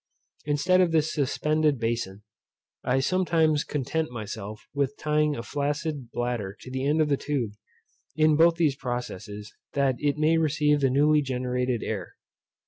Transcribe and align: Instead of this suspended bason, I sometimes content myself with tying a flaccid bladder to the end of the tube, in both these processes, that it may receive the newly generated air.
Instead 0.45 0.81
of 0.81 0.91
this 0.91 1.13
suspended 1.13 1.77
bason, 1.77 2.23
I 2.83 3.01
sometimes 3.01 3.63
content 3.63 4.09
myself 4.09 4.63
with 4.73 4.97
tying 4.97 5.35
a 5.35 5.43
flaccid 5.43 6.09
bladder 6.09 6.57
to 6.61 6.71
the 6.71 6.87
end 6.87 7.01
of 7.01 7.07
the 7.07 7.17
tube, 7.17 7.51
in 8.15 8.35
both 8.35 8.55
these 8.55 8.75
processes, 8.75 9.53
that 9.73 9.97
it 9.99 10.17
may 10.17 10.39
receive 10.39 10.79
the 10.81 10.89
newly 10.89 11.21
generated 11.21 11.83
air. 11.83 12.15